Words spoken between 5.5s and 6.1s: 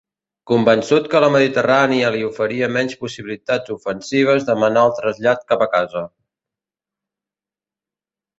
cap a casa.